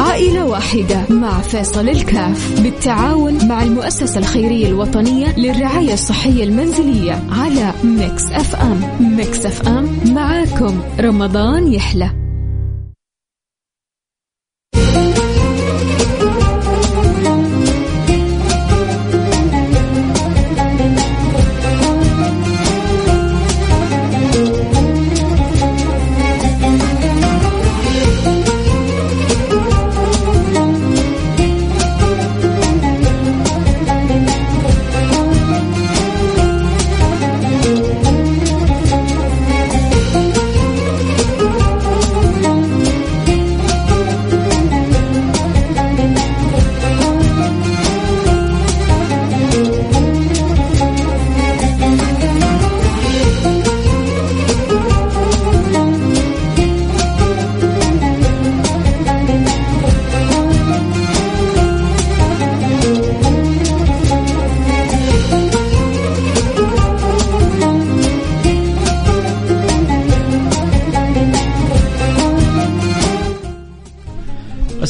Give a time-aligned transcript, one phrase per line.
[0.00, 8.24] عائلة واحدة مع فيصل الكاف بالتعاون مع المؤسسة الخيرية الوطنية للرعاية الصحية المنزلية على Mix
[8.32, 8.80] FM.
[9.16, 12.19] Mix FM معاكم رمضان يحلى.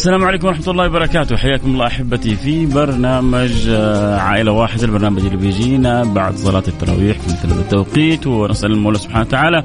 [0.01, 1.37] السلام عليكم ورحمة الله وبركاته.
[1.37, 7.27] حياكم الله أحبتي في برنامج آه، عائلة واحدة البرنامج اللي بيجينا بعد صلاة التراويح في
[7.27, 8.27] مثل التوقيت.
[8.27, 9.65] ونسأل المولى سبحانه وتعالى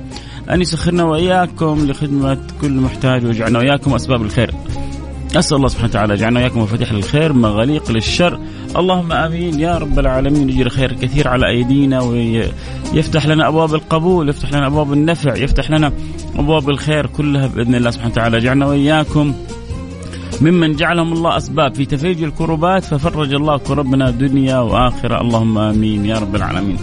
[0.51, 4.51] أن يسخرنا وإياكم لخدمة كل محتاج ويجعلنا وإياكم أسباب الخير.
[5.35, 8.39] أسأل الله سبحانه وتعالى يجعلنا وإياكم مفاتيح للخير مغاليق للشر.
[8.77, 9.59] اللهم آمين.
[9.59, 14.93] يا رب العالمين يجري خير كثير على أيدينا ويفتح لنا أبواب القبول يفتح لنا أبواب
[14.93, 15.91] النفع يفتح لنا
[16.35, 18.37] أبواب الخير كلها بإذن الله سبحانه وتعالى.
[18.37, 19.33] يجعلنا وإياكم
[20.41, 25.21] ممن جعلهم الله أسباب في تفريج الكربات ففرج الله كربنا دنيا وآخرة.
[25.21, 26.77] اللهم آمين يا رب العالمين.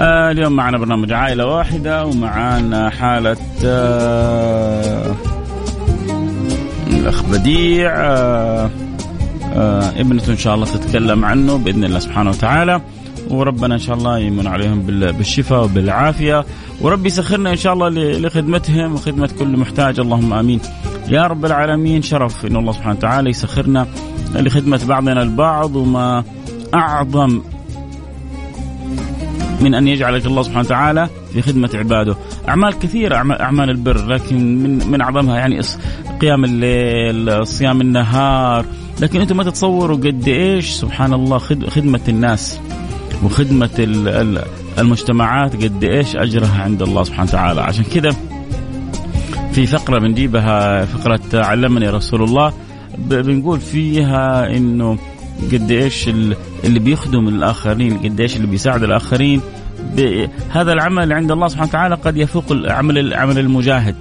[0.00, 5.14] آه اليوم معنا برنامج عائلة واحدة ومعانا حالة آه
[6.90, 7.92] الأخ بديع.
[7.96, 8.70] آه
[9.54, 12.80] آه ابنته إن شاء الله تتكلم عنه بإذن الله سبحانه وتعالى.
[13.30, 14.80] وربنا إن شاء الله يمن عليهم
[15.18, 16.44] بالشفاء وبالعافية.
[16.80, 17.88] وربي يسخرنا إن شاء الله
[18.18, 20.00] لخدمتهم وخدمة كل محتاج.
[20.00, 20.60] اللهم آمين.
[21.10, 22.02] يا رب العالمين.
[22.02, 23.86] شرف إن الله سبحانه وتعالى يسخرنا
[24.34, 26.24] لخدمة بعضنا البعض وما
[26.74, 27.40] أعظم
[29.60, 32.16] من أن يجعلك الله سبحانه وتعالى في خدمة عباده،
[32.48, 35.60] أعمال كثيرة اعمال البر لكن من من أعظمها يعني
[36.20, 38.64] قيام الليل، صيام النهار،
[39.00, 42.60] لكن أنتم ما تتصوروا قد إيش؟ سبحان الله خدمة الناس
[43.24, 43.70] وخدمة
[44.78, 48.10] المجتمعات قد إيش أجرها عند الله سبحانه وتعالى، عشان كذا
[49.52, 52.52] في فقرة بنجيبها فقرة علمني رسول الله
[52.98, 54.98] بنقول فيها إنه
[55.52, 56.08] قد إيش
[56.64, 59.40] اللي بيخدم الآخرين قد إيش اللي بيساعد الآخرين.
[60.50, 63.96] هذا العمل عند الله سبحانه وتعالى قد يفوق عمل عمل المجاهد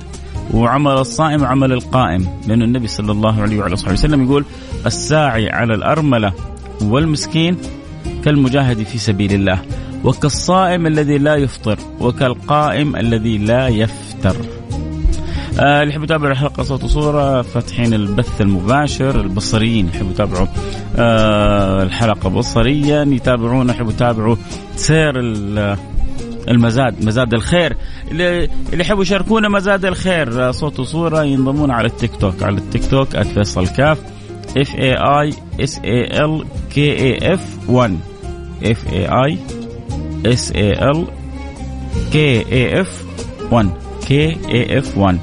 [0.53, 2.27] وعمل الصائم وعمل القائم.
[2.47, 4.45] لأن النبي صلى الله عليه وعلى صحبه وسلم يقول
[4.85, 6.33] الساعي على الأرملة
[6.81, 7.57] والمسكين
[8.25, 9.59] كالمجاهد في سبيل الله
[10.03, 14.35] وكالصائم الذي لا يفطر وكالقائم الذي لا يفتر.
[15.59, 20.47] آه اللي يحب يتابع الحلقة صوت وصورة فاتحين البث المباشر البصريين يحبوا يتابعوا
[20.95, 24.35] آه الحلقة بصريا يتابعونا يحبوا يتابعوا
[24.75, 25.13] سير
[26.47, 27.77] المزاد مزاد الخير.
[28.11, 33.17] اللي يحبوا يشاركونا مزاد الخير آه، صوت وصورة ينضمون على التيك توك على التيك توك
[33.17, 33.99] @فيصل كاف
[34.57, 37.99] F A I S A L K A F 1
[38.65, 39.37] F A I
[40.25, 41.07] S A L
[42.11, 43.05] K A F
[43.51, 43.69] 1
[44.07, 45.19] K A F 1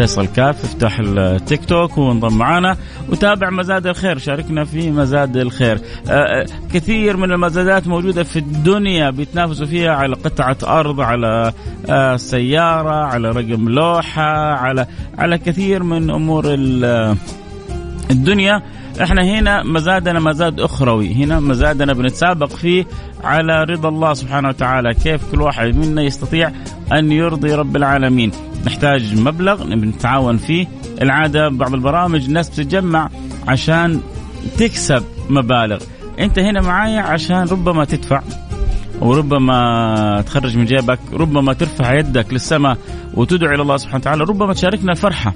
[0.00, 2.76] فيصل كاف افتح التيك توك وانضم معنا
[3.08, 5.80] وتابع مزاد الخير شاركنا في مزاد الخير.
[6.08, 11.52] آه، آه، كثير من المزادات موجودة في الدنيا بيتنافسوا فيها على قطعة أرض على
[11.90, 14.86] آه، سيارة على رقم لوحة على
[15.18, 16.44] على كثير من أمور
[18.10, 18.62] الدنيا.
[19.02, 21.14] إحنا هنا مزادنا مزاد أخروي.
[21.14, 22.86] هنا مزادنا بنتسابق فيه
[23.24, 24.94] على رضا الله سبحانه وتعالى.
[24.94, 26.52] كيف كل واحد منا يستطيع
[26.92, 28.30] أن يرضي رب العالمين؟
[28.66, 30.66] نحتاج مبلغ نتعاون فيه.
[31.02, 33.08] العادة بعض البرامج الناس بتتجمع
[33.48, 34.00] عشان
[34.58, 35.78] تكسب مبالغ.
[36.18, 38.22] أنت هنا معايا عشان ربما تدفع
[39.00, 42.78] وربما تخرج من جيبك ربما ترفع يدك للسماء
[43.14, 45.34] وتدعو إلى الله سبحانه وتعالى ربما تشاركنا الفرحة.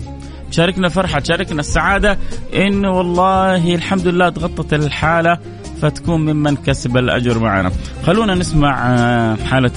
[0.50, 2.18] تشاركنا فرحة تشاركنا السعادة.
[2.54, 5.38] إنه والله الحمد لله تغطت الحالة
[5.82, 7.70] فتكون ممن كسب الأجر معنا.
[8.06, 9.72] خلونا نسمع آه، حالة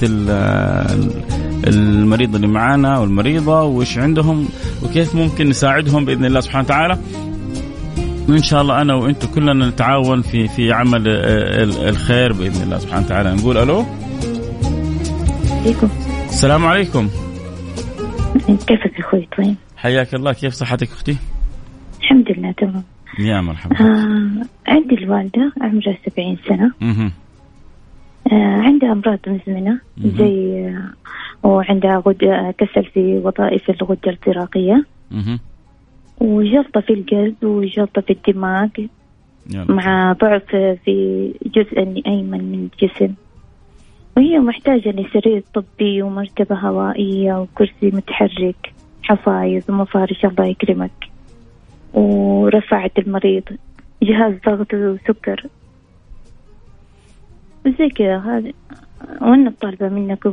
[1.66, 4.48] المريض اللي معانا والمريضة وإيش عندهم
[4.82, 6.98] وكيف ممكن نساعدهم بإذن الله سبحانه وتعالى.
[8.28, 13.06] وإن شاء الله أنا وأنتم كلنا نتعاون في في عمل آه، الخير بإذن الله سبحانه
[13.06, 13.34] وتعالى.
[13.34, 13.86] نقول ألو؟
[15.60, 15.88] عليكم.
[16.28, 17.08] السلام عليكم.
[18.46, 19.56] كيفك يا أخوي؟ طيب.
[19.78, 21.16] حياك الله كيف صحتك أختي؟
[22.00, 22.82] الحمد لله تمام
[23.18, 27.12] يا مرحبا آه عندي الوالدة عمرها سبعين سنة مهم.
[28.32, 29.80] آه عندها أمراض مزمنة.
[29.98, 30.66] زي
[31.44, 32.24] آه وعندها غد...
[32.24, 34.84] آه، كسل في وظائف الغدة الدرقية.
[36.20, 38.68] وجلطة في القلب وجلطة في الدماغ
[39.54, 39.70] رب.
[39.70, 40.50] مع ضعف
[40.84, 43.14] في جزء الأيمن من الجسم
[44.16, 48.72] وهي محتاجة لسرير طبي ومرتبة هوائية وكرسي متحرك
[49.08, 50.90] حفايز ومفارش الله يكرمك.
[51.94, 53.42] ورفعت المريض
[54.02, 55.46] جهاز ضغط وسكر.
[57.66, 58.52] وزي كذا هذا
[59.20, 60.32] وأنا طالبة منكم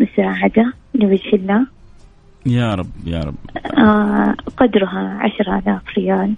[0.00, 1.66] مساعدة لوجه الله.
[2.46, 3.34] يا رب يا رب.
[3.78, 6.34] آه، قدرها عشرة آلاف ريال.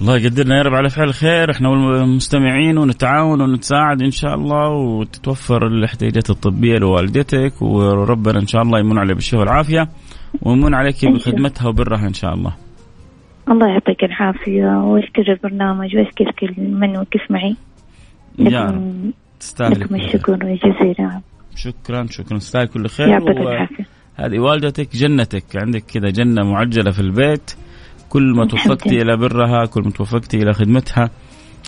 [0.00, 1.50] الله يقدرنا يا رب على فعل الخير.
[1.50, 8.78] إحنا والمستمعين ونتعاون ونتساعد إن شاء الله وتتوفر الاحتياجات الطبية لوالدتك وربنا إن شاء الله
[8.78, 9.88] يمن عليها بالشفاء والعافية
[10.42, 12.56] ويمن عليك بخدمتها وبرها إن شاء الله.
[13.50, 17.56] الله يعطيك العافية واشكر البرنامج واشكر كل من وقف معي
[18.38, 19.10] يا رب
[19.40, 20.06] تستاهل لكم خير.
[20.06, 21.20] الشكر جزيلا
[21.56, 22.38] شكرا شكرا.
[22.38, 23.08] تستاهل كل خير.
[23.08, 23.86] يعطيك العافية.
[24.16, 25.44] هذه والدتك جنتك.
[25.56, 27.50] عندك كذا جنة معجلة في البيت.
[28.10, 29.02] كل ما توفقتي.
[29.02, 31.10] إلى برها كل ما توفقتي إلى خدمتها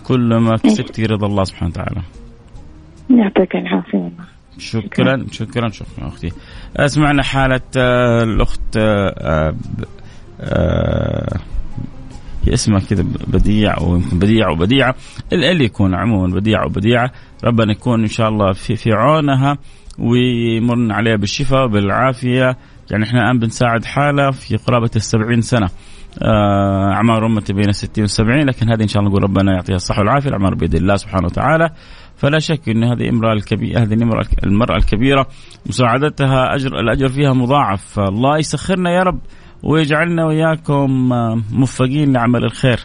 [0.06, 2.02] كل ما كسبتي رضا الله سبحانه وتعالى.
[3.10, 3.98] يعطيك العافية.
[3.98, 4.24] والله
[4.58, 5.26] شكرا.
[5.30, 6.32] شكرا شكرا أختي.
[6.86, 9.54] سمعنا حالة آه، الأخت آه،
[10.40, 11.40] آه،
[12.46, 14.94] هي اسمها كذا بديع ويمكن بديع وبديعه
[15.32, 17.10] اللي يكون عموما بديع وبديعه
[17.44, 19.58] ربنا يكون إن شاء الله في في عونها
[19.98, 22.56] ويمرن عليها بالشفاء وبالعافية.
[22.90, 25.68] يعني إحنا الآن بنساعد حالة في قرابة السبعين سنة.
[26.22, 30.28] أعمار امتي بين الستين والسبعين لكن هذه إن شاء الله نقول ربنا يعطيها الصحة والعافية
[30.28, 31.70] الأعمار بيد الله سبحانه وتعالى.
[32.16, 35.26] فلا شك إن هذه امرأة الكبيره هذه المرأة المرأة الكبيرة
[35.66, 37.84] مساعدتها اجر الأجر فيها مضاعف.
[37.84, 39.20] فالله يسخرنا يا رب
[39.62, 42.80] ويجعلنا وياكم آه، موفقين لعمل الخير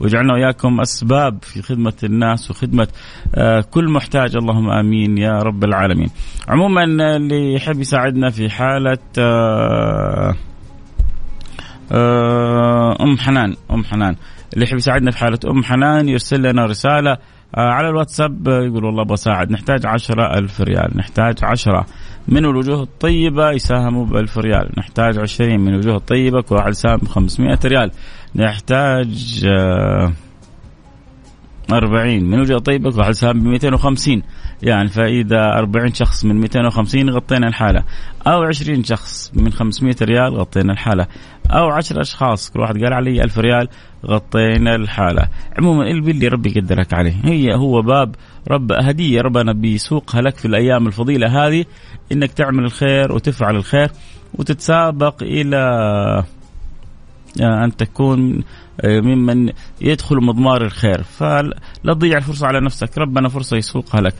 [0.00, 2.88] ويجعلنا وياكم أسباب في خدمة الناس وخدمة
[3.34, 4.36] آه، كل محتاج.
[4.36, 6.08] اللهم آمين يا رب العالمين.
[6.48, 10.34] عموما آه، اللي يحب يساعدنا في حالة آه، آه،
[11.92, 14.16] أم حنان أم حنان.
[14.54, 17.16] اللي يحب يساعدنا في حالة أم حنان يرسل لنا رسالة
[17.56, 20.90] آه، على الواتساب آه، يقول والله بساعد نحتاج عشرة ألف ريال.
[20.96, 21.86] نحتاج عشرة
[22.28, 24.72] من الوجوه الطيبة يساهموا بألف ريال.
[24.78, 27.90] نحتاج عشرين من الوجوه الطيبة كل واحد يساهم بخمسمائة ريال.
[28.36, 30.12] نحتاج آه،
[31.72, 34.22] أربعين من وجهة طيبة كل واحد يساهم ب 250
[34.62, 37.84] يعني فإذا 40 شخص من 250 غطينا الحالة.
[38.26, 41.06] أو 20 شخص من 500 ريال غطينا الحالة.
[41.50, 43.68] أو 10 أشخاص كل واحد قال علي 1000 ريال
[44.06, 45.28] غطينا الحالة.
[45.58, 47.14] عموما اللي ربي يقدرك عليه.
[47.24, 48.14] هي هو باب
[48.50, 51.64] رب هدية ربنا بيسوقها لك في الأيام الفضيلة هذه
[52.12, 53.90] إنك تعمل الخير وتفعل الخير
[54.34, 55.58] وتتسابق إلى
[57.40, 58.44] أن تكون
[58.84, 61.02] ممن يدخل مضمار الخير.
[61.02, 61.54] فلا
[61.84, 62.98] تضيع الفرصة على نفسك.
[62.98, 64.14] ربنا فرصة يسوقها لك.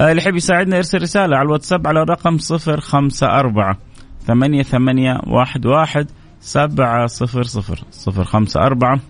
[0.00, 3.78] اللي يحب يساعدنا يرسل رسالة على الواتساب على رقم صفر خمسة أربعة
[4.26, 6.06] ثمانية ثمانية واحد واحد
[6.40, 9.00] سبعة صفر صفر صفر خمسة أربعة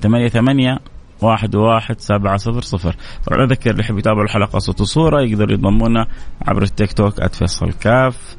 [0.00, 0.78] ثمانية ثمانية
[1.22, 6.06] واحد واحد سبعة صفر صفر طبعا أذكر اللي يحب يتابع الحلقة صوت وصورة يقدر يضمونا
[6.42, 8.36] عبر التيك توك @فيصل كاف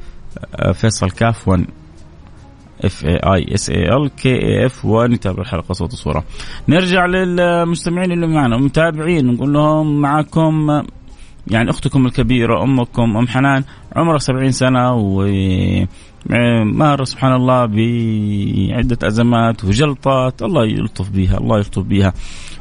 [0.72, 1.66] فيصل كاف 1
[2.84, 6.24] F A I S A L K A F ونتابع الحلقة صوت وصورة.
[6.68, 10.82] نرجع للمستمعين اللي معنا ومتابعين نقول لهم معكم
[11.46, 13.64] يعني أختكم الكبيرة أمكم أم حنان
[13.96, 15.26] عمرها 70 سنة و
[16.64, 20.42] مار سبحان الله بعدة أزمات وجلطات.
[20.42, 22.12] الله يلطف بها الله يلطف بها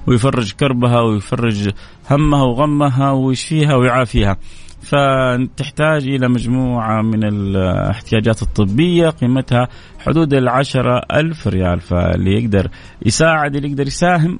[0.07, 1.69] ويفرج كربها ويفرج
[2.11, 4.37] همها وغمها ويشفيها ويعافيها.
[4.81, 9.67] فتحتاج إلى مجموعة من الاحتياجات الطبية قيمتها
[9.99, 11.79] حدود العشرة ألف ريال.
[11.79, 12.69] فاللي يقدر
[13.05, 14.39] يساعد اللي يقدر يساهم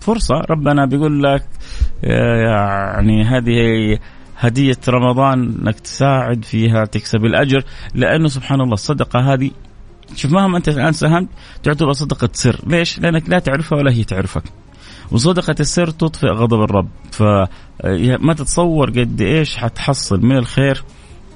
[0.00, 0.34] فرصة.
[0.50, 1.44] ربنا بيقول لك
[2.02, 3.98] يعني هذه
[4.36, 7.64] هدية رمضان إنك تساعد فيها تكسب الأجر.
[7.94, 9.50] لأنه سبحان الله الصدقة هذه
[10.16, 11.28] شوف مهما أنت الآن ساهمت
[11.62, 12.60] تعتبر صدقة سر.
[12.66, 14.42] ليش؟ لأنك لا تعرفها ولا هي تعرفك.
[15.12, 16.88] وصدقة السر تطفئ غضب الرب.
[17.12, 20.84] فما تتصور قد إيش حتحصل من الخير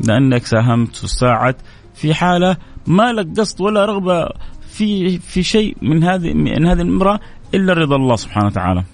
[0.01, 1.61] لأنك ساهمت وساعدت
[1.95, 4.29] في حالة ما لك قصد ولا رغبة
[4.69, 7.21] في في شيء من هذه من هذه المرأة
[7.55, 8.85] إلا رضا الله سبحانه وتعالى.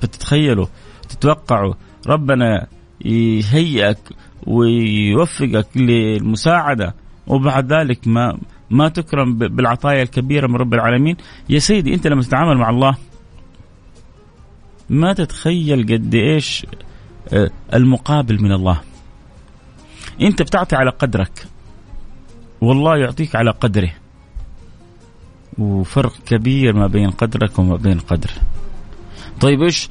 [0.00, 0.66] فتتخيلوا
[1.08, 1.74] تتوقعوا
[2.06, 2.66] ربنا
[3.04, 3.98] يهيئك
[4.46, 6.94] ويوفقك للمساعدة
[7.26, 8.38] وبعد ذلك ما
[8.70, 11.16] ما تكرم بالعطايا الكبيرة من رب العالمين.
[11.48, 12.94] يا سيدي أنت لما تتعامل مع الله.
[14.90, 16.66] ما تتخيل قد إيش
[17.74, 18.80] المقابل من الله.
[20.20, 21.46] أنت بتعطي على قدرك.
[22.60, 23.92] والله يعطيك على قدره.
[25.58, 28.32] وفرق كبير ما بين قدرك وما بين قدره
[29.40, 29.88] طيب إيش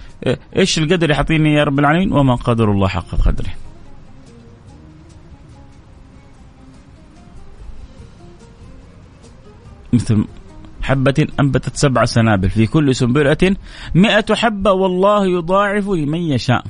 [0.56, 3.54] إيش القدر يعطيني يا رب العالمين؟ وما قدر الله حق قدره.
[9.94, 10.26] مثل
[10.88, 13.56] حبة أنبتت سبع سنابل في كل سنبلة
[13.96, 16.64] مئة حبة والله يضاعف لمن يشاء.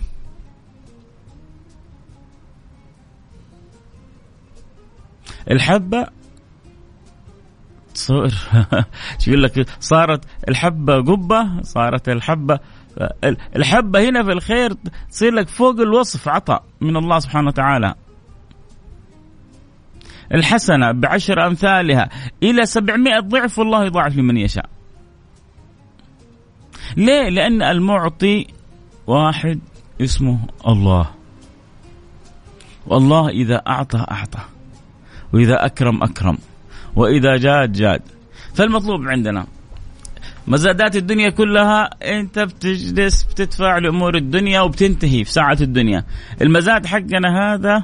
[5.52, 6.08] الحبة
[7.94, 8.34] تصور
[9.28, 12.60] يقول لك؟ صارت الحبة قبة صارت الحبة
[13.56, 14.74] الحبة هنا في الخير
[15.12, 17.96] تصير لك فوق الوصف عطاء من الله سبحانه وتعالى.
[20.34, 22.10] الحسنة بعشر أمثالها
[22.44, 24.70] إلى سبعمائة ضعف والله يضاعف لمن يشاء.
[26.98, 28.48] ليه؟ لأن المعطي
[29.08, 29.60] واحد
[30.02, 31.10] اسمه الله.
[32.88, 34.40] والله إذا أعطى أعطى
[35.34, 36.38] وإذا أكرم أكرم
[36.96, 38.02] وإذا جاد جاد.
[38.54, 39.48] فالمطلوب عندنا
[40.48, 46.04] مزادات الدنيا كلها أنت بتجلس بتدفع لأمور الدنيا وبتنتهي في ساعه الدنيا.
[46.42, 47.84] المزاد حقنا هذا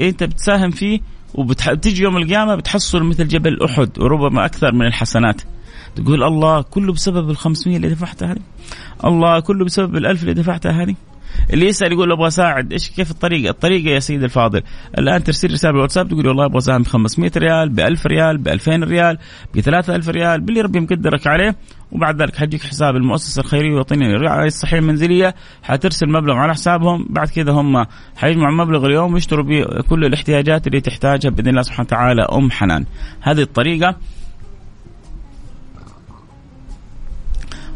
[0.00, 1.00] أنت بتساهم فيه
[1.34, 5.42] وبتجي يوم القيامة بتحصل مثل جبل أحد وربما أكثر من الحسنات.
[5.96, 8.40] تقول الله كله بسبب ال 500 اللي دفعتها هذه؟
[9.04, 10.94] الله كله بسبب الألف اللي دفعتها هذه؟
[11.52, 12.72] اللي يسأل يقول أبغى أساعد.
[12.72, 14.62] إيش كيف الطريقة؟ الطريقة يا سيدي الفاضل.
[14.98, 18.48] الآن ترسل رسالة بالواتساب تقول والله أبغى أساهم ب 500 ريال ب 1000 ريال ب
[18.48, 19.18] 2000 ريال
[19.54, 21.56] ب 3000 ريال باللي ربي مقدرك عليه.
[21.92, 25.34] وبعد ذلك حيجيك حساب المؤسسة الخيرية الوطنيه للرعايه الصحية المنزلية.
[25.62, 27.06] حترسل مبلغ على حسابهم.
[27.10, 27.86] بعد كذا هم
[28.16, 32.22] حيجمعوا مبلغ اليوم ويشتروا به كل الاحتياجات اللي تحتاجها بإذن الله سبحانه وتعالى.
[32.22, 32.84] أم حنان.
[33.20, 33.96] هذه الطريقة.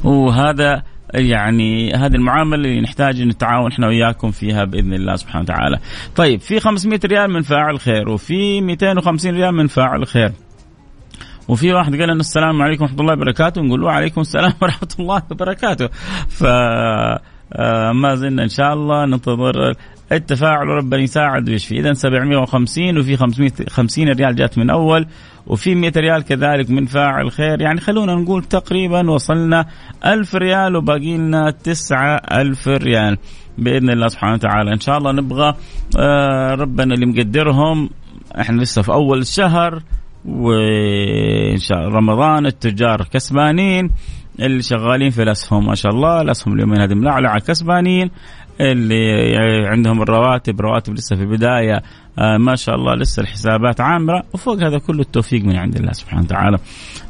[0.04, 0.82] وهذا
[1.14, 5.78] يعني هذه المعاملة اللي نحتاج نتعاون إحنا وياكم فيها بإذن الله سبحانه وتعالى.
[6.16, 10.32] طيب في 500 ريال من فاعل خير وفي 250 ريال من فاعل خير.
[11.48, 15.22] وفي واحد قال لنا السلام عليكم ورحمة الله وبركاته نقول له وعليكم السلام ورحمة الله
[15.30, 15.86] وبركاته.
[16.28, 16.44] ف
[17.52, 19.74] آه، ما زلنا إن شاء الله ننتظر
[20.12, 21.78] التفاعل وربنا يساعد ويشفي.
[21.80, 25.06] اذا 750 وفي 550 ريال جات من أول
[25.46, 27.60] وفي 100 ريال كذلك من فاعل خير.
[27.60, 29.66] يعني خلونا نقول تقريبا وصلنا
[30.06, 33.18] 1000 ريال وباقي لنا 9000 ريال
[33.58, 34.72] بإذن الله سبحانه وتعالى.
[34.72, 35.54] إن شاء الله نبغى
[35.98, 37.90] آه، ربنا اللي مقدرهم.
[38.40, 39.82] إحنا لسه في أول الشهر
[40.24, 43.90] وإن شاء الله رمضان التجار كسبانين.
[44.40, 48.10] اللي شغالين في الأسهم ما شاء الله الأسهم اليومين هذه ملعلعة كسبانين.
[48.60, 51.82] اللي عندهم الرواتب رواتب لسه في البداية.
[52.18, 56.22] آه ما شاء الله لسه الحسابات عامرة وفوق هذا كله التوفيق من عند الله سبحانه
[56.22, 56.58] وتعالى.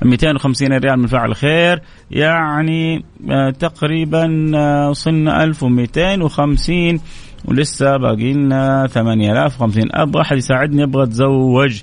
[0.05, 7.01] 250 ريال من فعل خير يعني آه تقريبا آه وصلنا 1250
[7.45, 11.83] ولسه باقي لنا 8050 أبغى أحد يساعدني أبغى أتزوج.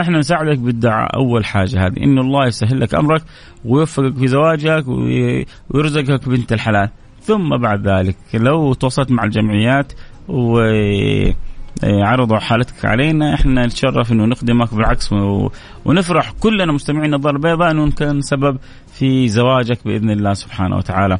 [0.00, 1.96] إحنا نساعدك بالدعاء أول حاجة هذه.
[2.04, 3.22] إن الله يسهل لك أمرك
[3.64, 4.84] ويوفقك في زواجك
[5.70, 6.88] ويرزقك بنت الحلال.
[7.22, 9.92] ثم بعد ذلك لو تواصلت مع الجمعيات
[10.28, 10.60] و
[11.84, 15.10] عرضوا حالتك علينا إحنا نتشرف إنه نخدمك بالعكس
[15.84, 18.58] ونفرح كلنا مستمعين الدار البيضاء إنه كان سبب
[18.94, 21.18] في زواجك بإذن الله سبحانه وتعالى.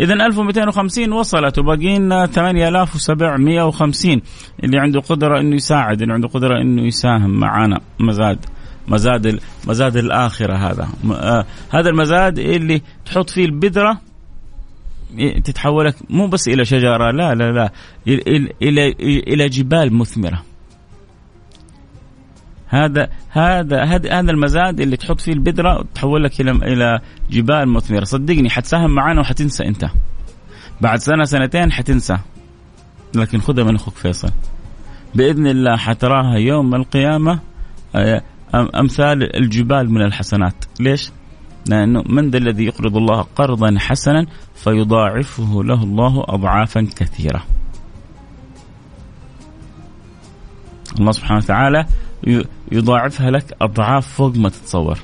[0.00, 4.20] اذا 1250 وصلت وباقي لنا 8750
[4.64, 8.38] اللي عنده قدرة إنه يساعد اللي عنده قدرة إنه يساهم معنا مزاد
[8.88, 10.88] مزاد مزاد الآخرة هذا.
[11.12, 14.00] آه هذا المزاد اللي تحط فيه البذرة
[15.44, 17.72] تتحولك مو بس إلى شجرة لا لا لا.
[18.62, 18.94] إلى
[19.28, 20.42] إلى, جبال مثمرة.
[22.68, 27.00] هذا هذا هذا هذا المزاد اللي تحط فيه البذرة تحول لك إلى إلى
[27.30, 28.04] جبال مثمرة.
[28.04, 29.86] صدقني حتساهم معنا وحتنسى أنت.
[30.80, 32.18] بعد سنة سنتين حتنسى.
[33.14, 34.30] لكن خذها من أخوك فيصل.
[35.14, 37.40] بإذن الله حتراها يوم القيامة
[37.94, 38.22] آه،
[38.54, 40.64] أمثال الجبال من الحسنات.
[40.80, 41.10] ليش؟
[41.66, 47.44] لأنه من ذا الذي يقرض الله قرضا حسنا فيضاعفه له الله اضعافا كثيرة.
[51.00, 51.86] الله سبحانه وتعالى
[52.72, 54.98] يضاعفها لك أضعاف فوق ما تتصور.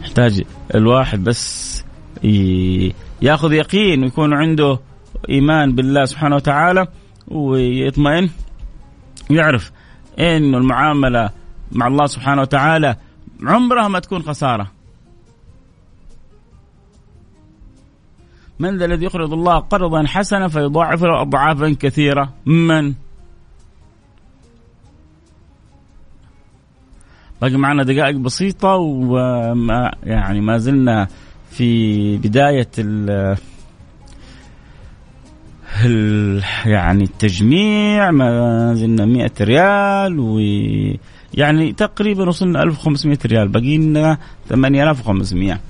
[0.00, 0.42] يحتاج
[0.74, 1.84] الواحد بس
[3.22, 4.78] ياخذ يقين ويكون عنده
[5.28, 6.86] إيمان بالله سبحانه وتعالى
[7.28, 8.30] ويطمئن
[9.30, 9.72] يعرف
[10.18, 11.30] انه المعاملة
[11.72, 12.96] مع الله سبحانه وتعالى
[13.42, 14.70] عمرها ما تكون خسارة.
[18.58, 22.94] من ذا الذي يقرض الله قرضا حسنا فيضاعف له اضعافا كثيرة؟ من؟
[27.40, 31.08] باقي معنا دقائق بسيطة وما يعني ما زلنا
[31.50, 32.70] في بداية
[36.64, 40.38] يعني التجميع ما زلنا 100 ريال و
[41.34, 45.60] يعني تقريبا وصلنا 1500 ريال باقي لنا 8500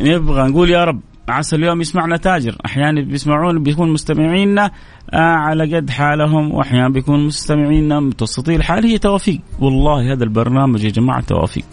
[0.00, 2.56] نبغى نقول يا رب عسى اليوم يسمعنا تاجر.
[2.66, 4.70] أحيانا بيسمعون بيكون مستمعينا
[5.10, 8.56] آه على قد حالهم واحيانا بيكون مستمعينا متوسطي.
[8.56, 9.40] الحال هي توافيق.
[9.60, 11.64] والله هذا البرنامج يا جماعة توافيق.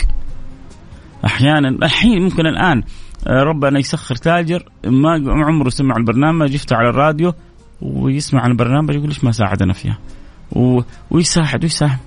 [1.25, 2.83] أحيانا الحين ممكن الآن
[3.27, 7.33] آه ربنا يسخر تاجر ما عمره سمع البرنامج يفتح على الراديو.
[7.81, 9.97] ويسمع البرنامج يقول ليش ما ساعدنا فيها؟
[11.11, 11.99] ويساعد ويساهم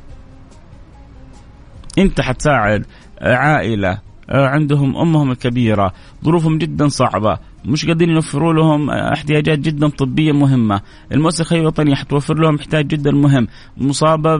[1.98, 2.86] أنت حتساعد
[3.20, 3.98] عائلة
[4.30, 5.92] عندهم أمهم الكبيرة
[6.24, 10.80] ظروفهم جدا صعبة مش قادرين يوفروا لهم احتياجات جدا طبية مهمة،
[11.12, 14.36] المؤسسة الخيريه الوطنية حتوفر لهم احتياج جدا مهم، مصابة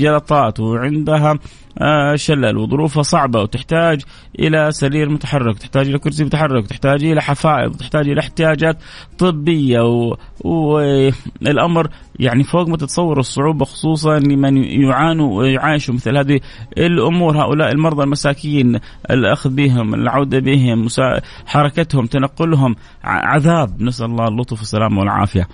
[0.00, 1.38] بجلطات وعندها
[2.14, 4.02] شلل وظروفها صعبة وتحتاج
[4.38, 8.78] إلى سرير متحرك تحتاج إلى كرسي متحرك تحتاج إلى حفائض تحتاج إلى احتياجات
[9.18, 9.80] طبية
[10.44, 16.40] والأمر يعني فوق ما تتصور الصعوبة خصوصا لمن يعانوا ويعايشوا مثل هذه
[16.78, 17.36] الأمور.
[17.42, 18.78] هؤلاء المرضى المساكين
[19.10, 20.88] الأخذ بهم العودة بهم
[21.46, 23.82] حركتهم تنقلهم عذاب.
[23.82, 25.48] نسأل الله اللطف والسلامة والعافية.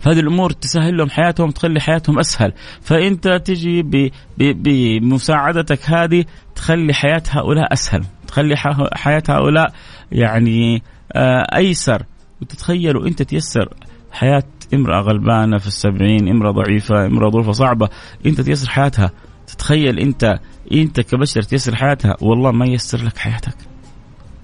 [0.00, 2.52] فهذه الأمور تسهل لهم حياتهم تخلي حياتهم أسهل.
[2.80, 8.04] فانت تجي بمساعدتك هذه تخلي حياة هؤلاء أسهل.
[8.28, 8.56] تخلي
[8.92, 9.72] حياة هؤلاء
[10.12, 12.02] يعني آه، أيسر.
[12.42, 13.74] وتتخيلوا انت تيسر
[14.12, 17.88] حياة امرأة غلبانة في السبعين امرأة ضعيفة امرأة ظروفها صعبة
[18.26, 19.10] انت تيسر حياتها.
[19.46, 20.38] تتخيل إنت
[20.72, 23.56] إنت كبشر تيسر حياتها والله ما ييسر لك حياتك.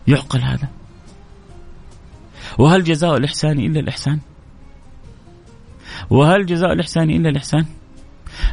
[0.08, 0.68] يعقل هذا.
[2.58, 4.20] وهل جزاء الإحسان إلا الإحسان؟
[6.10, 7.64] وهل جزاء الإحسان إلا الإحسان؟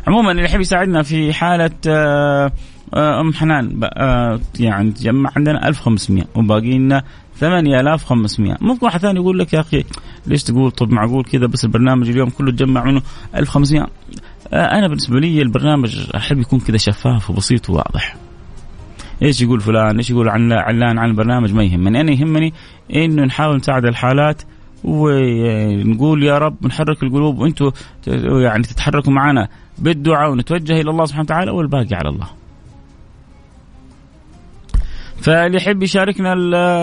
[0.08, 2.52] عموما اللي يحب يساعدنا في حالة آه،
[2.94, 7.04] آه، أم حنان آه، يعني تجمع عندنا 1500 وباقي لنا
[7.36, 9.84] 8500 ممكن واحد ثاني يقول لك يا أخي
[10.28, 13.02] ليش تقول طب معقول كذا بس البرنامج اليوم كله تجمع منه
[13.36, 13.88] 1500
[14.54, 18.16] أنا بالنسبة لي البرنامج أحب يكون كذا شفاف وبسيط وواضح.
[19.22, 22.02] إيش يقول فلان؟ إيش يقول علان عن البرنامج ما يهمني.
[22.02, 22.54] أنا يهمني
[22.96, 24.42] إنه نحاول نساعد الحالات
[24.84, 27.72] ونقول يا رب نحرك القلوب وأنتم
[28.44, 32.28] يعني تتحركوا معنا بالدعاء ونتوجه إلى الله سبحانه وتعالى والباقي على الله.
[35.22, 36.34] فاللي يحب يشاركنا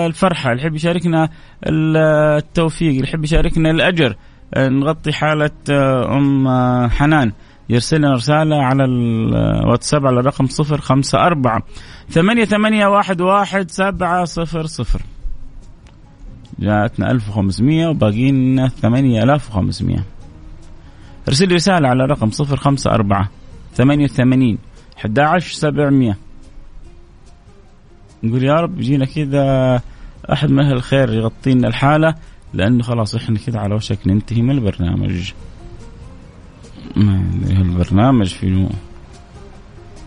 [0.06, 1.28] الفرحة، اللي يحب يشاركنا
[1.66, 4.16] التوفيق، اللي يحب يشاركنا الأجر
[4.58, 5.50] نغطي حالة
[6.16, 6.48] أم
[6.88, 7.32] حنان
[7.68, 11.62] يرسل لنا رسالة على الواتساب على الرقم صفر خمسة أربعة
[12.08, 15.00] ثمانية ثمانية واحد واحد سبعة صفر صفر
[16.60, 20.04] جاءتنا 1500 وباقي لنا 8500
[21.28, 23.26] ارسل لي رسالة على رقم 054
[23.74, 24.58] 88
[24.98, 26.16] 11700
[28.22, 29.80] نقول يا رب يجينا كذا
[30.32, 32.14] أحد من أهل الخير يغطي لنا الحالة
[32.54, 35.32] لأنه خلاص إحنا كذا على وشك ننتهي من البرنامج
[37.50, 38.68] البرنامج فيه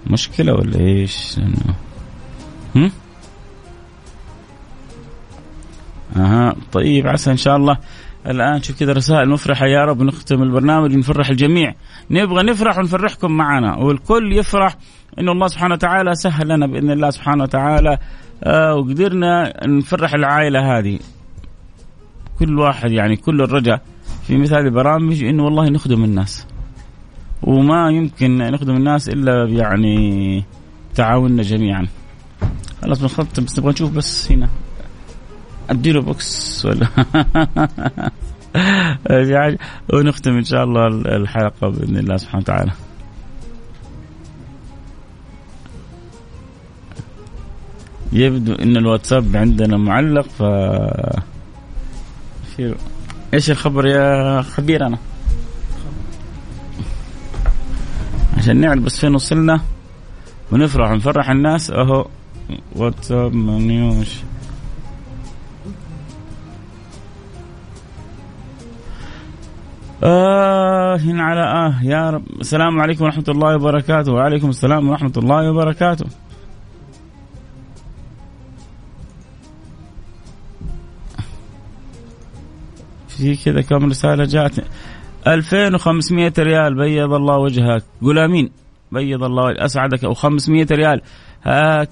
[0.07, 1.39] مشكلة ولا إيش؟
[2.75, 2.91] هم؟
[6.73, 7.77] طيب عسى إن شاء الله.
[8.27, 9.65] الآن شوف كذا رسائل مفرحة.
[9.65, 11.73] يا رب نختم البرنامج ونفرح الجميع.
[12.11, 13.75] نبغى نفرح ونفرحكم معنا.
[13.75, 14.75] والكل يفرح
[15.19, 17.97] انه الله سبحانه وتعالى سهل لنا بإذن الله سبحانه وتعالى.
[18.43, 20.99] آه وقدرنا نفرح العائلة هذه.
[22.39, 23.81] كل واحد يعني كل الرجاء.
[24.27, 26.47] في مثل هذه البرامج انه والله نخدم الناس.
[27.43, 30.43] وما يمكن نخدم الناس إلا يعني
[30.95, 31.87] تعاوننا جميعا.
[32.81, 34.49] خلاص بنختم بس نبغى نشوف بس هنا.
[35.73, 36.87] أديله بوكس ولا؟
[39.33, 39.57] يعني
[39.93, 42.71] ونختم إن شاء الله الحلقة بإذن الله سبحانه وتعالى.
[48.13, 50.43] يبدو إن الواتساب عندنا معلق ف
[53.33, 54.97] إيش الخبر يا خبير أنا؟
[58.37, 59.61] عشان نعرف بس فين وصلنا
[60.51, 61.71] ونفرح ونفرح الناس.
[61.71, 62.05] أهو
[62.75, 64.09] واتساب منيوش.
[70.03, 72.23] آه على آه يا رب.
[72.41, 74.11] السلام عليكم ورحمة الله وبركاته.
[74.11, 76.05] وعليكم السلام ورحمة الله وبركاته.
[83.07, 84.63] في كذا كم رسالة جاءت.
[85.27, 87.83] 2500 ريال بيض الله وجهك.
[88.01, 88.49] قول آمين.
[88.91, 90.03] بيض الله أسعدك.
[90.03, 91.01] أو 500 ريال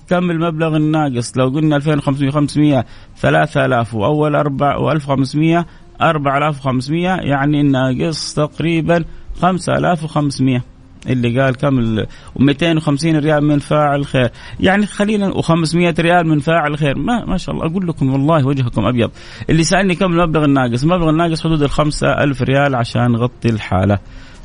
[0.09, 2.85] كم المبلغ الناقص؟ لو قلنا 2500 500
[3.17, 5.65] 3000 وأول أربع و1500
[6.01, 9.05] 4500 يعني ناقص تقريبا
[9.41, 10.63] 5500
[11.07, 12.03] اللي قال كم
[12.39, 14.29] و250 ريال من فاعل خير.
[14.59, 16.97] يعني خلينا و500 ريال من فاعل خير.
[16.97, 19.11] ما ما شاء الله أقول لكم والله وجهكم أبيض.
[19.49, 23.99] اللي سألني كم المبلغ الناقص؟ المبلغ الناقص حدود ال 5000 ريال عشان نغطي الحالة.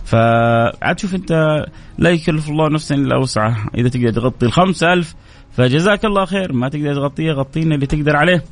[0.05, 1.65] فعاد شوف أنت
[1.99, 3.71] لا يكلف الله نفسا إلا وسعها.
[3.75, 5.15] إذا تقدر تغطي ال 5000
[5.53, 6.53] فجزاك الله خير.
[6.53, 8.45] ما تقدر تغطيه غطينا اللي تقدر عليه.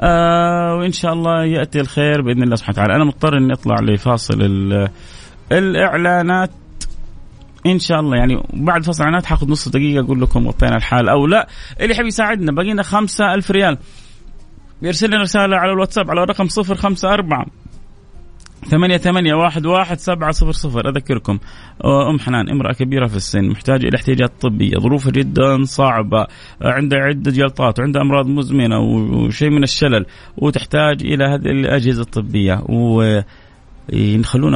[0.00, 2.96] آه وإن شاء الله يأتي الخير بإذن الله سبحانه وتعالى.
[2.96, 4.38] أنا مضطر إني أطلع لفاصل
[5.52, 6.50] الإعلانات.
[7.66, 11.26] إن شاء الله يعني بعد فصل الإعلانات حاخذ نص دقيقة أقول لكم غطينا الحال أو
[11.26, 11.48] لا.
[11.80, 13.78] اللي يحب يساعدنا بقينا خمسة ألف ريال.
[14.82, 17.46] يرسل لنا رسالة على الواتساب على الرقم صفر خمسة أربعة
[18.68, 20.88] ثمانية ثمانية واحد واحد سبعة صفر صفر.
[20.88, 21.38] أذكركم
[22.10, 26.26] أم حنان امرأة كبيرة في السن محتاجة إلى احتياجات طبية ظروفها جدا صعبة
[26.62, 32.62] عندها عدة جلطات وعندها أمراض مزمنة وشيء من الشلل وتحتاج إلى هذه الأجهزة الطبية.
[32.68, 33.20] و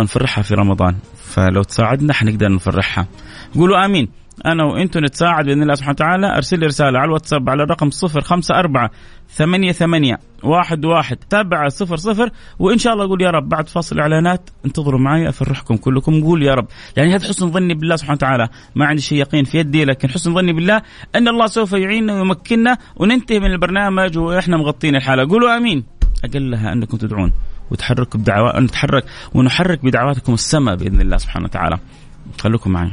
[0.02, 3.06] نفرحها في رمضان فلو تساعدنا حنقدر نفرحها.
[3.54, 4.08] قولوا آمين.
[4.46, 6.36] أنا وأنتم نتساعد بإذن الله سبحانه وتعالى.
[6.36, 8.88] أرسل لي رسالة على الواتساب على الرقم 054
[9.28, 11.16] ثمانية ثمانية واحد واحد.
[11.30, 12.30] تابعة صفر صفر.
[12.58, 16.24] وإن شاء الله أقول يا رب بعد فاصل إعلانات انتظروا معي أفرحكم كلكم.
[16.24, 16.66] قول يا رب.
[16.96, 18.48] يعني هذا حسن ظني بالله سبحانه وتعالى.
[18.74, 20.82] ما عندي شيء يقين في يدي لكن حسن ظني بالله
[21.16, 25.28] أن الله سوف يعيننا ويمكننا وننتهي من البرنامج وإحنا مغطين الحالة.
[25.28, 25.84] قولوا آمين.
[26.24, 27.32] أقلها أنكم تدعون
[27.70, 31.78] وتحركوا بدعوات نتحرك ونحرك بدعواتكم السماء بإذن الله سبحانه وتعالى.
[32.40, 32.90] خليكم معي.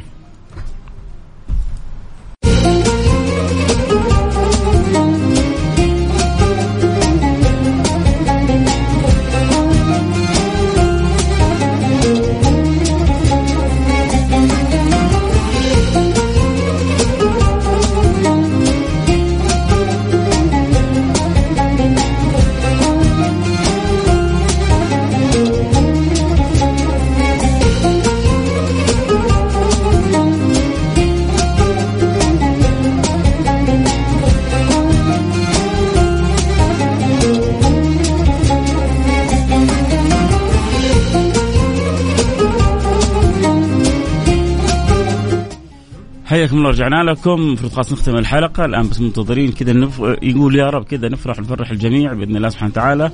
[46.31, 47.31] حياكم الله رجعنا لكم.
[47.31, 48.65] المفروض خلاص نختم الحلقة.
[48.65, 49.99] الآن بس منتظرين كذا نف...
[50.21, 53.11] يقول يا رب كذا نفرح نفرح الجميع بإذن الله سبحانه وتعالى.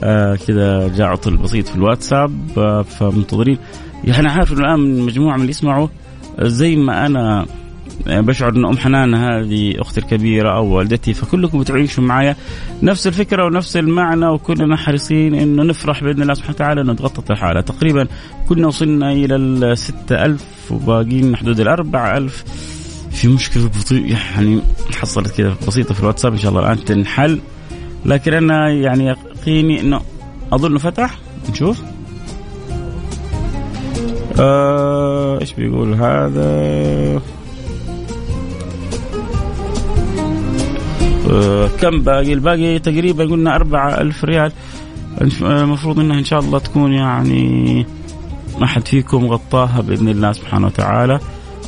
[0.00, 2.32] آه كذا جاء عطل بسيط في الواتساب.
[2.58, 3.58] آه فمنتظرين.
[4.04, 5.88] يعني عارف الآن مجموعة من اللي يسمعوا
[6.40, 7.46] زي ما أنا
[8.06, 12.36] بشعر ان أم حنان هذه أختي الكبيرة أو والدتي فكلكم بتعيشوا معايا
[12.82, 17.60] نفس الفكرة ونفس المعنى وكلنا حريصين إنه نفرح بإذن الله سبحانه وتعالى إنه تغطت الحالة.
[17.60, 18.06] تقريبا
[18.48, 22.44] كنا وصلنا إلى ال 6000 وباقيين حدود ال 4000
[23.10, 24.60] في مشكلة بطيء يعني
[25.00, 27.40] حصلت كذا بسيطة في الواتساب إن شاء الله الآن تنحل.
[28.04, 30.00] لكن أنا يعني يقيني إنه
[30.52, 31.18] أظن فتح.
[31.50, 31.82] نشوف.
[34.38, 37.20] آه إيش بيقول هذا؟
[41.80, 44.52] كم باقي؟ الباقي تقريبا قلنا أربعة ألف ريال.
[45.42, 47.86] المفروض إنها إن شاء الله تكون يعني
[48.60, 51.20] ما حد فيكم غطاها بإذن الله سبحانه وتعالى.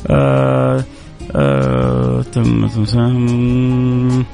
[0.07, 0.85] آه
[1.33, 4.25] آه تم تم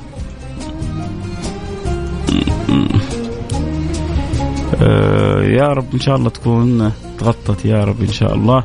[4.83, 8.63] آه يا رب إن شاء الله تكون تغطت يا رب إن شاء الله.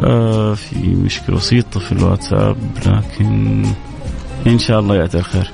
[0.00, 3.62] آه في مشكلة بسيطة في الواتساب لكن
[4.46, 5.50] إن شاء الله يأتي الخير.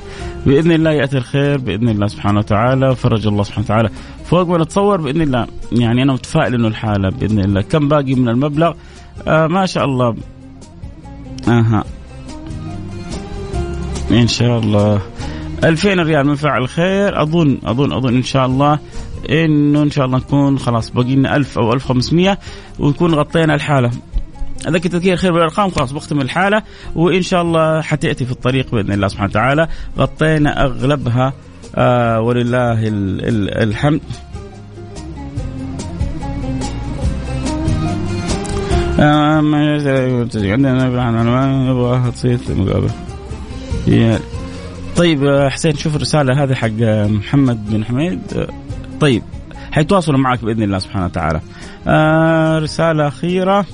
[0.48, 3.90] بإذن الله يأتي الخير بإذن الله سبحانه وتعالى فرج الله سبحانه وتعالى.
[4.24, 7.60] فوق ما نتصور بإذن الله يعني أنا متفائل إنه الحالة بإذن الله.
[7.60, 8.72] كم باقي من المبلغ؟
[9.28, 10.16] آه ما شاء الله.
[11.48, 11.84] أها.
[14.10, 15.00] إن شاء الله.
[15.64, 18.78] 2000 ريال من فعل خير أظن أظن أظن إن شاء الله
[19.30, 22.38] إنه إن شاء الله نكون خلاص باقي لنا 1000 أو 1500
[22.78, 23.90] ونكون غطينا الحالة.
[24.66, 26.62] اذكر تذكير خير بالارقام خلاص بختم الحالة
[26.94, 29.68] وإن شاء الله حتأتي في الطريق بإذن الله سبحانه وتعالى.
[29.98, 31.32] غطينا أغلبها
[31.76, 34.00] آه ولله ال ال الحمد.
[40.34, 40.84] عندنا
[41.70, 42.38] نبغى تصير
[44.96, 46.68] طيب حسين شوف الرسالة هذه حق
[47.06, 48.20] محمد بن حميد.
[49.00, 49.22] طيب
[49.72, 51.40] حيتواصلوا معك بإذن الله سبحانه وتعالى.
[51.88, 53.66] آه رسالة أخيرة.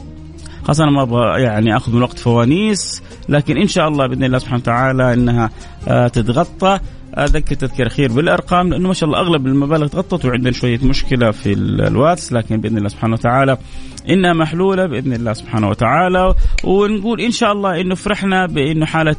[0.65, 4.39] خلاص أنا ما أبغى يعني أخذ من وقت فوانيس لكن إن شاء الله بإذن الله
[4.39, 5.51] سبحانه وتعالى إنها
[5.89, 6.79] آه تتغطى.
[7.19, 11.53] أذكر تذكير اخير بالأرقام لأنه ما شاء الله أغلب المبالغ تغطت وعندنا شوية مشكلة في
[11.53, 13.59] الواتس لكن بإذن الله سبحانه وتعالى
[14.09, 16.35] إنها محلولة بإذن الله سبحانه وتعالى.
[16.65, 19.17] ونقول إن شاء الله إنه فرحنا بإنه حالة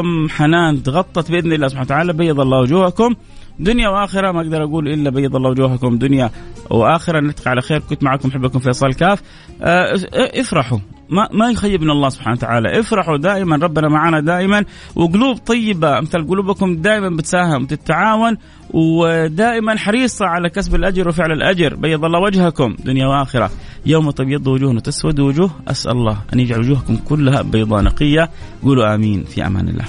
[0.00, 2.12] أم حنان تغطت بإذن الله سبحانه وتعالى.
[2.12, 3.14] بيض الله وجوهكم.
[3.58, 6.30] دنيا وآخرة ما أقدر أقول إلا بيض الله وجوهكم دنيا
[6.70, 7.20] وآخرة.
[7.20, 7.82] نلتقي على خير.
[7.90, 9.22] كنت معكم أحبكم فيصل كاف.
[9.62, 10.78] آه، افرحوا.
[11.10, 12.80] ما ما يخيبنا الله سبحانه وتعالى.
[12.80, 13.56] افرحوا دائما.
[13.56, 14.64] ربنا معنا دائما.
[14.96, 16.00] وقلوب طيبة.
[16.00, 18.36] مثل قلوبكم دائما بتساهم تتعاون.
[18.70, 21.74] ودائما حريصة على كسب الأجر وفعل الأجر.
[21.74, 22.76] بيض الله وجهكم.
[22.84, 23.50] دنيا وآخرة.
[23.86, 28.30] يوم تبيض وجوه وتسود وجوه أسأل الله أن يجعل وجوهكم كلها بيضاء نقية.
[28.62, 29.24] قولوا آمين.
[29.24, 29.84] في أمان الله.